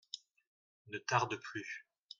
[0.87, 1.85] Ne tarde plus.